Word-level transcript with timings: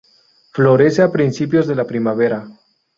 Florece 0.51 1.03
a 1.03 1.11
principios 1.11 1.67
de 1.67 1.75
la 1.75 1.85
primavera. 1.85 2.47